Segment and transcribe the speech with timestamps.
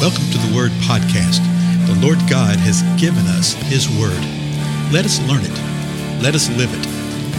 [0.00, 1.44] Welcome to the Word Podcast.
[1.86, 4.16] The Lord God has given us His Word.
[4.90, 6.22] Let us learn it.
[6.22, 6.86] Let us live it.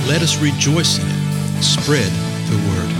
[0.08, 1.64] Let us rejoice in it.
[1.64, 2.12] Spread
[2.52, 2.92] the Word.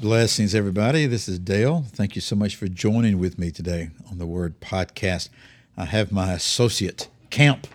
[0.00, 1.04] Blessings, everybody.
[1.04, 1.84] This is Dale.
[1.90, 5.28] Thank you so much for joining with me today on the Word Podcast.
[5.76, 7.66] I have my associate, Camp,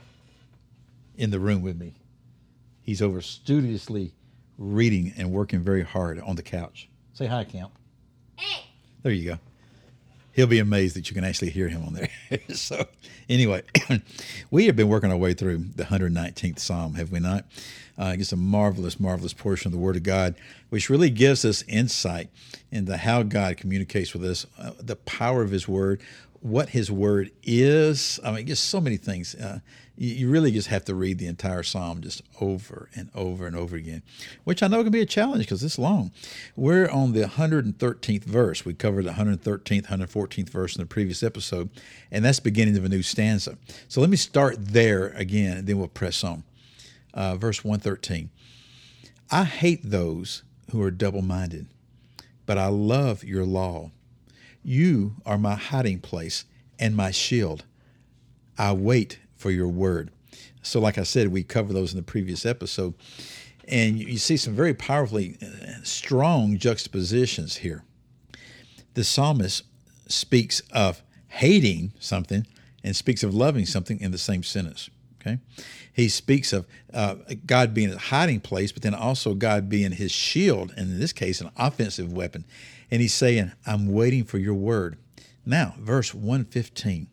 [1.16, 1.97] in the room with me.
[2.88, 4.14] He's over studiously
[4.58, 6.88] reading and working very hard on the couch.
[7.12, 7.74] Say hi, Camp.
[8.38, 8.64] Hey.
[9.04, 9.40] There you go.
[10.32, 12.10] He'll be amazed that you can actually hear him on there.
[12.56, 12.88] so,
[13.28, 13.64] anyway,
[14.52, 17.44] we have been working our way through the 119th Psalm, have we not?
[17.98, 20.36] Uh, it's a marvelous, marvelous portion of the Word of God,
[20.70, 22.30] which really gives us insight
[22.72, 26.00] into how God communicates with us, uh, the power of His Word,
[26.42, 28.20] what His Word is.
[28.24, 29.36] I mean, just so many things.
[29.36, 29.60] Uh,
[29.98, 33.56] you, you really just have to read the entire psalm just over and over and
[33.56, 34.04] over again,
[34.44, 36.12] which I know can be a challenge because it's long.
[36.56, 38.64] We're on the 113th verse.
[38.64, 41.70] We covered the 113th, 114th verse in the previous episode,
[42.12, 43.58] and that's beginning of a new stanza.
[43.88, 46.44] So let me start there again, and then we'll press on.
[47.14, 48.30] Uh, verse 113.
[49.32, 51.68] I hate those who are double minded,
[52.46, 53.92] but I love your law.
[54.68, 56.44] You are my hiding place
[56.78, 57.64] and my shield.
[58.58, 60.12] I wait for your word.
[60.62, 62.94] So, like I said, we covered those in the previous episode.
[63.66, 67.86] And you see some very powerfully uh, strong juxtapositions here.
[68.94, 69.64] The psalmist
[70.10, 72.46] speaks of hating something
[72.84, 74.90] and speaks of loving something in the same sentence.
[75.28, 75.40] Okay,
[75.92, 80.12] he speaks of uh, God being a hiding place, but then also God being his
[80.12, 82.46] shield, and in this case, an offensive weapon.
[82.90, 84.98] And he's saying, "I'm waiting for your word."
[85.46, 87.08] Now, verse one fifteen.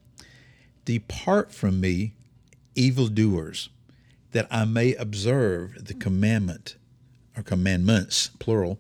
[0.84, 2.14] Depart from me,
[2.74, 3.70] evildoers,
[4.32, 6.76] that I may observe the commandment
[7.36, 8.78] or commandments, plural,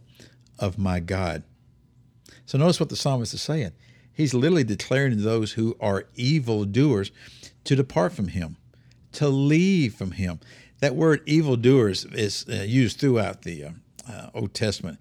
[0.58, 1.42] of my God.
[2.46, 3.72] So notice what the psalmist is saying.
[4.12, 7.10] He's literally declaring to those who are evildoers
[7.64, 8.56] to depart from him,
[9.14, 10.40] to leave from him.
[10.80, 13.70] That word evildoers is uh, used throughout the uh,
[14.10, 14.98] uh, Old Testament.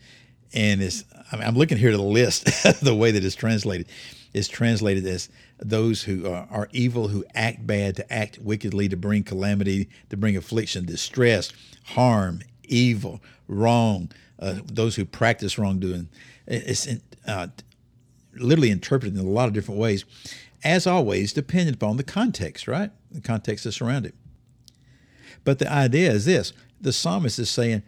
[0.54, 2.46] And it's, I I'm looking here to the list,
[2.82, 3.88] the way that it's translated.
[4.34, 5.30] Is translated as
[5.60, 10.18] those who are, are, evil, who act bad, to act wickedly, to bring calamity, to
[10.18, 11.52] bring affliction, distress,
[11.84, 16.10] harm, evil, wrong, uh, those who practice wrongdoing.
[16.48, 16.88] It's
[17.28, 17.48] uh,
[18.36, 20.04] literally interpreted in a lot of different ways,
[20.64, 22.92] as always, dependent upon the context, right?
[23.14, 24.14] The context that's surrounded.
[25.44, 27.84] But the idea is this the psalmist is saying,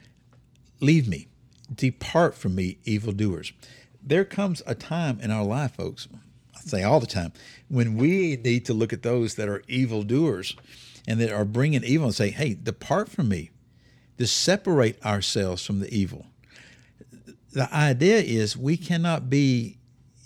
[0.80, 1.28] Leave me,
[1.74, 3.54] depart from me, evildoers.
[4.02, 6.08] There comes a time in our life, folks,
[6.56, 7.34] I say all the time,
[7.70, 10.56] when we need to look at those that are evildoers
[11.08, 13.52] and that are bringing evil and say, hey, depart from me,
[14.18, 16.28] to separate ourselves from the evil.
[17.52, 19.78] The idea is we cannot be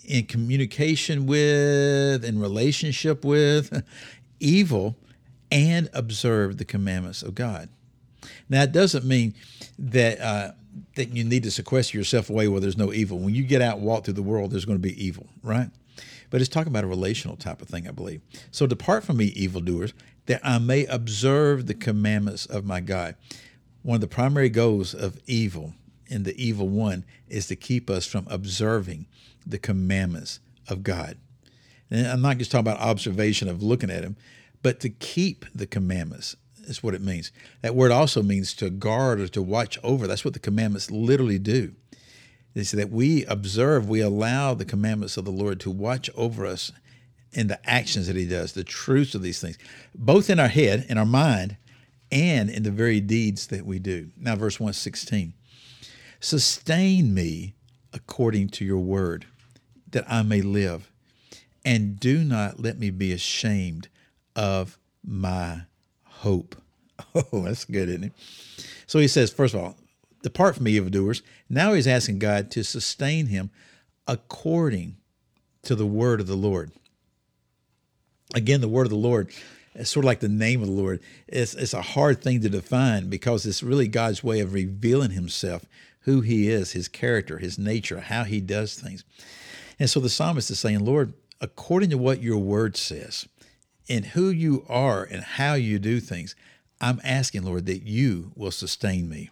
[0.04, 3.84] in communication with, in relationship with
[4.40, 4.96] evil,
[5.50, 7.68] and observe the commandments of God.
[8.48, 9.34] Now, it doesn't mean
[9.78, 10.52] that uh,
[10.94, 13.18] that you need to sequester yourself away where there's no evil.
[13.18, 15.70] When you get out and walk through the world, there's going to be evil, right?
[16.30, 18.20] But it's talking about a relational type of thing, I believe.
[18.50, 19.92] So depart from me, evildoers,
[20.26, 23.16] that I may observe the commandments of my God.
[23.82, 25.74] One of the primary goals of evil
[26.06, 29.06] in the evil one is to keep us from observing
[29.46, 31.16] the commandments of God.
[31.90, 34.16] And I'm not just talking about observation of looking at them,
[34.62, 37.32] but to keep the commandments is what it means.
[37.62, 40.06] That word also means to guard or to watch over.
[40.06, 41.74] That's what the commandments literally do
[42.54, 46.72] is that we observe, we allow the commandments of the Lord to watch over us
[47.32, 49.56] in the actions that He does, the truths of these things,
[49.94, 51.56] both in our head, in our mind,
[52.10, 54.10] and in the very deeds that we do.
[54.16, 55.32] Now, verse 116
[56.18, 57.54] Sustain me
[57.92, 59.26] according to your word,
[59.90, 60.90] that I may live,
[61.64, 63.88] and do not let me be ashamed
[64.34, 65.62] of my
[66.04, 66.56] hope.
[67.32, 68.12] Oh, that's good, isn't it?
[68.86, 69.74] So he says, first of all,
[70.22, 71.22] Depart from me, evildoers.
[71.48, 73.50] Now he's asking God to sustain him
[74.06, 74.96] according
[75.62, 76.72] to the word of the Lord.
[78.34, 79.30] Again, the word of the Lord
[79.74, 81.00] is sort of like the name of the Lord.
[81.26, 85.64] It's, it's a hard thing to define because it's really God's way of revealing himself,
[86.00, 89.04] who he is, his character, his nature, how he does things.
[89.78, 93.26] And so the psalmist is saying, Lord, according to what your word says,
[93.88, 96.36] and who you are and how you do things,
[96.80, 99.30] I'm asking, Lord, that you will sustain me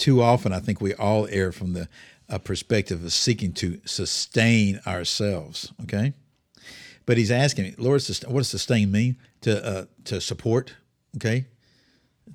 [0.00, 1.88] too often, I think we all err from the
[2.28, 5.72] uh, perspective of seeking to sustain ourselves.
[5.82, 6.14] Okay,
[7.06, 9.16] but he's asking, Lord, what does sustain mean?
[9.42, 10.74] To uh, to support.
[11.16, 11.46] Okay,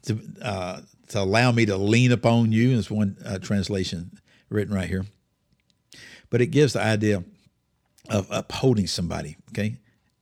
[0.04, 2.74] to uh, to allow me to lean upon you.
[2.74, 4.20] There's one uh, translation
[4.50, 5.06] written right here.
[6.30, 7.24] But it gives the idea
[8.10, 9.78] of upholding somebody, okay,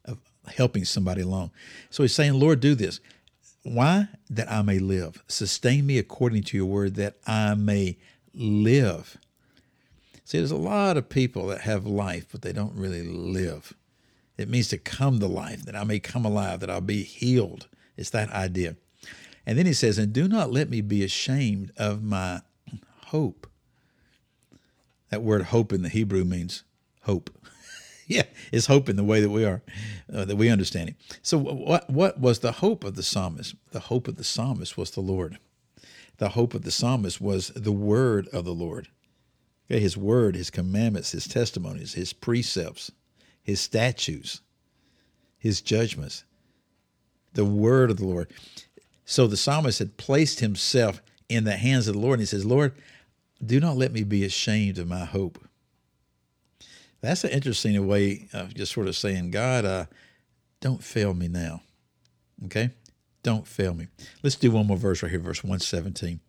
[0.05, 1.51] of helping somebody along.
[1.89, 2.99] So he's saying, Lord, do this.
[3.63, 4.09] Why?
[4.29, 5.23] That I may live.
[5.27, 7.97] Sustain me according to your word, that I may
[8.33, 9.17] live.
[10.25, 13.73] See, there's a lot of people that have life, but they don't really live.
[14.37, 17.67] It means to come to life, that I may come alive, that I'll be healed.
[17.97, 18.75] It's that idea.
[19.45, 22.41] And then he says, And do not let me be ashamed of my
[23.07, 23.47] hope.
[25.09, 26.63] That word hope in the Hebrew means
[27.03, 27.29] hope.
[28.07, 29.61] yeah, is hope in the way that we are,
[30.13, 30.95] uh, that we understand it.
[31.21, 33.55] So, what, what was the hope of the psalmist?
[33.71, 35.37] The hope of the psalmist was the Lord.
[36.17, 38.87] The hope of the psalmist was the word of the Lord.
[39.69, 42.91] Okay, his word, his commandments, his testimonies, his precepts,
[43.41, 44.41] his statutes,
[45.37, 46.25] his judgments,
[47.33, 48.31] the word of the Lord.
[49.05, 52.45] So the psalmist had placed himself in the hands of the Lord, and he says,
[52.45, 52.73] Lord,
[53.43, 55.39] do not let me be ashamed of my hope.
[57.03, 59.85] That's an interesting way of just sort of saying, God, uh,
[60.61, 61.61] don't fail me now.
[62.45, 62.69] Okay?
[63.23, 63.87] Don't fail me.
[64.23, 66.21] Let's do one more verse right here, verse 117.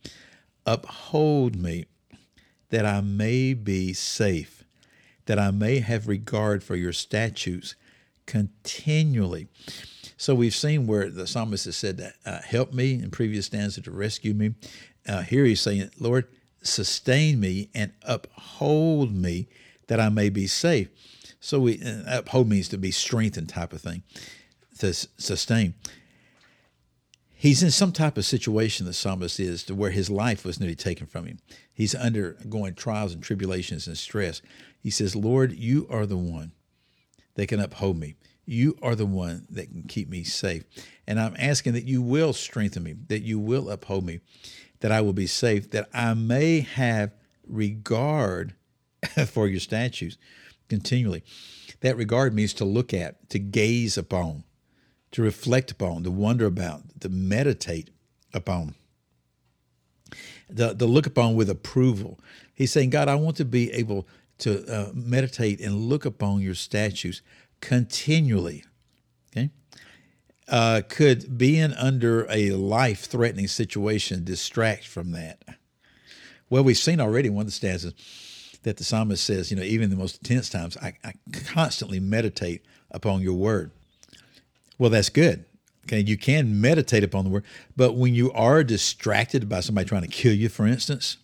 [0.67, 1.87] Uphold me
[2.71, 4.65] that I may be safe,
[5.27, 7.77] that I may have regard for your statutes
[8.27, 9.47] continually.
[10.17, 13.93] So we've seen where the psalmist has said, uh, Help me in previous stanza to
[13.93, 14.55] rescue me.
[15.07, 16.27] Uh, here he's saying, Lord,
[16.63, 19.47] sustain me and uphold me
[19.89, 20.89] that I may be safe.
[21.41, 24.03] So we uh, uphold means to be strengthened type of thing,
[24.79, 25.75] to sustain.
[27.35, 30.75] He's in some type of situation, the psalmist is, to where his life was nearly
[30.75, 31.41] taken from him.
[31.75, 34.41] He's undergoing trials and tribulations and stress.
[34.81, 36.53] He says, Lord, you are the one
[37.35, 38.15] that can uphold me.
[38.47, 40.65] You are the one that can keep me safe.
[41.07, 44.21] And I'm asking that you will strengthen me, that you will uphold me,
[44.81, 47.13] that I will be safe, that I may have
[47.47, 48.55] regard
[49.27, 50.17] for your statutes
[50.69, 51.23] continually.
[51.81, 54.45] That regard means to look at, to gaze upon,
[55.13, 57.91] to reflect upon, to wonder about, to meditate
[58.33, 58.75] upon,
[60.49, 62.19] the, to look upon with approval.
[62.55, 64.07] He's saying, God, I want to be able
[64.39, 67.23] to uh, meditate and look upon your statutes
[67.61, 68.65] continually.
[69.31, 69.51] Okay?
[70.49, 75.43] Uh, could being under a life threatening situation distract from that?
[76.51, 77.95] Well, we've seen already one of the stanzas
[78.65, 82.01] that the psalmist says, you know, even in the most intense times, I, I constantly
[82.01, 83.71] meditate upon your word.
[84.79, 85.45] Well, that's good.
[85.87, 87.45] Okay, you can meditate upon the word,
[87.77, 91.19] but when you are distracted by somebody trying to kill you, for instance,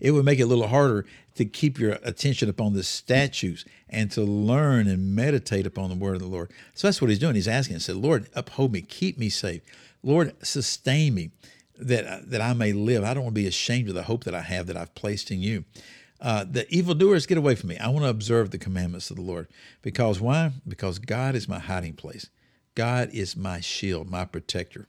[0.00, 1.04] it would make it a little harder
[1.34, 6.16] to keep your attention upon the statutes and to learn and meditate upon the word
[6.16, 6.50] of the Lord.
[6.74, 7.34] So that's what he's doing.
[7.34, 9.62] He's asking, he said, Lord, uphold me, keep me safe.
[10.02, 11.30] Lord, sustain me
[11.78, 13.04] that, that I may live.
[13.04, 15.30] I don't want to be ashamed of the hope that I have that I've placed
[15.30, 15.64] in you.
[16.22, 17.78] Uh, the evildoers get away from me.
[17.78, 19.48] I want to observe the commandments of the Lord.
[19.82, 20.52] Because why?
[20.66, 22.30] Because God is my hiding place.
[22.76, 24.86] God is my shield, my protector.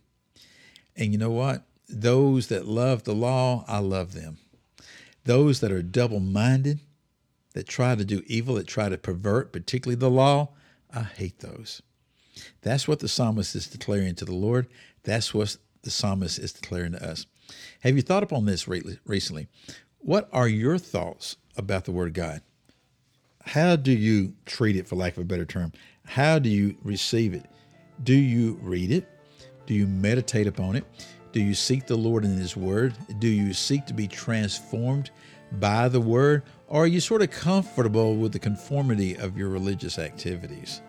[0.96, 1.64] And you know what?
[1.90, 4.38] Those that love the law, I love them.
[5.26, 6.80] Those that are double minded,
[7.54, 10.50] that try to do evil, that try to pervert, particularly the law,
[10.94, 11.82] I hate those.
[12.62, 14.68] That's what the psalmist is declaring to the Lord.
[15.04, 17.26] That's what the psalmist is declaring to us.
[17.82, 19.48] Have you thought upon this recently?
[20.06, 22.42] What are your thoughts about the Word of God?
[23.46, 25.72] How do you treat it, for lack of a better term?
[26.06, 27.46] How do you receive it?
[28.04, 29.08] Do you read it?
[29.66, 30.84] Do you meditate upon it?
[31.32, 32.96] Do you seek the Lord in His Word?
[33.20, 35.10] Do you seek to be transformed
[35.54, 36.44] by the Word?
[36.68, 40.82] Or are you sort of comfortable with the conformity of your religious activities?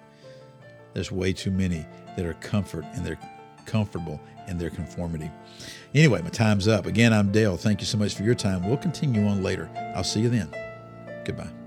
[0.94, 1.84] There's way too many
[2.16, 3.18] that are comfort in they're
[3.66, 5.30] comfortable in their conformity.
[5.94, 6.86] Anyway, my time's up.
[6.86, 7.56] Again, I'm Dale.
[7.56, 8.66] Thank you so much for your time.
[8.66, 9.70] We'll continue on later.
[9.94, 10.54] I'll see you then.
[11.24, 11.59] Goodbye.